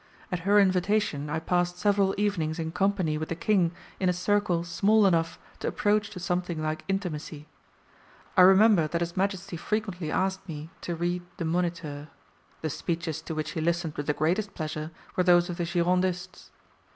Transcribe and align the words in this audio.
At 0.31 0.39
her 0.49 0.57
invitation 0.59 1.29
I 1.29 1.37
passed 1.39 1.77
several 1.77 2.15
evenings 2.17 2.57
in 2.57 2.71
company 2.71 3.19
with 3.19 3.29
the 3.29 3.35
King 3.35 3.71
in 3.99 4.09
a 4.09 4.13
circle 4.13 4.63
small 4.63 5.05
enough 5.05 5.37
to 5.59 5.67
approach 5.67 6.09
to 6.09 6.19
something 6.19 6.59
like 6.59 6.83
intimacy. 6.87 7.45
I 8.35 8.41
remember 8.41 8.87
that 8.87 9.01
his 9.01 9.15
Majesty 9.15 9.57
frequently 9.57 10.09
asked 10.09 10.49
me 10.49 10.71
to 10.81 10.95
read 10.95 11.21
the 11.37 11.45
Moniteur; 11.45 12.07
the 12.61 12.69
speeches 12.71 13.21
to 13.21 13.35
which 13.35 13.51
he 13.51 13.61
listened 13.61 13.93
with 13.95 14.07
the 14.07 14.13
greatest 14.13 14.55
pleasure 14.55 14.89
were 15.15 15.23
those 15.23 15.51
of 15.51 15.57
the 15.57 15.65
Girondists. 15.65 16.49